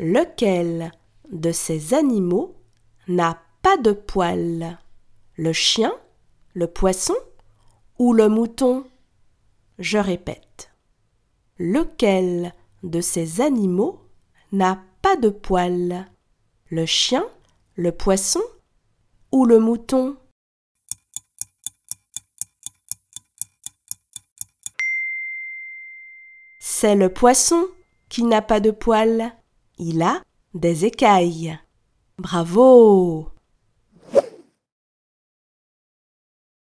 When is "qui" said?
28.08-28.22